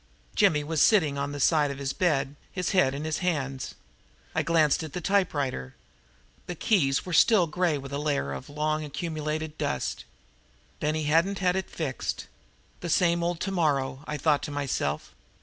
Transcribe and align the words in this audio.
Jimmy 0.35 0.63
was 0.63 0.81
sitting 0.81 1.19
on 1.19 1.31
the 1.31 1.39
side 1.39 1.69
of 1.69 1.77
his 1.77 1.93
bed, 1.93 2.35
his 2.51 2.71
head 2.71 2.95
in 2.95 3.03
his 3.03 3.19
hands. 3.19 3.75
I 4.33 4.41
glanced 4.41 4.81
at 4.81 4.93
the 4.93 4.99
typewriter. 4.99 5.75
The 6.47 6.55
keys 6.55 7.05
were 7.05 7.13
still 7.13 7.45
grey 7.45 7.77
with 7.77 7.93
a 7.93 7.99
layer 7.99 8.33
of 8.33 8.49
long 8.49 8.83
accumulated 8.83 9.59
dust. 9.59 10.03
Then 10.79 10.95
he 10.95 11.03
hadn't 11.03 11.37
had 11.37 11.55
it 11.55 11.69
fixed. 11.69 12.25
The 12.79 12.89
same 12.89 13.23
old 13.23 13.39
tomorrow, 13.39 14.03
I 14.07 14.17
thought 14.17 14.41
to 14.41 14.49
myself. 14.51 15.13